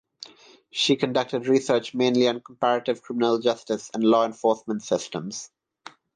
She 0.71 0.95
conducted 0.95 1.45
research 1.47 1.93
mainly 1.93 2.27
on 2.27 2.41
comparative 2.41 3.03
criminal 3.03 3.37
justice 3.37 3.91
and 3.93 4.03
law 4.03 4.25
enforcement 4.25 4.81
systems. 4.81 5.51